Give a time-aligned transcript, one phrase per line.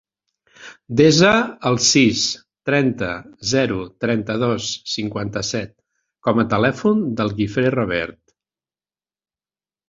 [0.99, 1.33] Desa
[1.69, 2.23] el sis,
[2.69, 3.09] trenta,
[3.49, 5.75] zero, trenta-dos, cinquanta-set
[6.29, 8.19] com a telèfon del Guifré Revert.